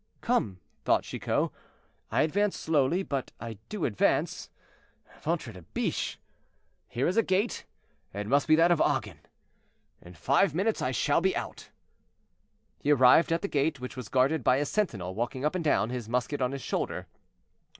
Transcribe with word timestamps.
"Come," 0.21 0.59
thought 0.83 1.03
Chicot, 1.03 1.51
"I 2.09 2.23
advance 2.23 2.57
slowly, 2.57 3.03
but 3.03 3.33
I 3.39 3.59
do 3.69 3.85
advance. 3.85 4.49
Ventre 5.19 5.53
de 5.53 5.61
biche! 5.61 6.17
here 6.89 7.05
is 7.07 7.17
a 7.17 7.21
gate; 7.21 7.65
it 8.11 8.25
must 8.25 8.47
be 8.47 8.55
that 8.55 8.71
of 8.71 8.81
Agen; 8.81 9.19
in 10.01 10.15
five 10.15 10.55
minutes 10.55 10.81
I 10.81 10.89
shall 10.89 11.21
be 11.21 11.35
out." 11.35 11.69
He 12.79 12.89
arrived 12.91 13.31
at 13.31 13.43
the 13.43 13.47
gate, 13.47 13.79
which 13.79 13.95
was 13.95 14.09
guarded 14.09 14.43
by 14.43 14.55
a 14.55 14.65
sentinel 14.65 15.13
walking 15.13 15.45
up 15.45 15.53
and 15.53 15.63
down, 15.63 15.91
his 15.91 16.09
musket 16.09 16.41
on 16.41 16.51
his 16.51 16.63
shoulder. 16.63 17.05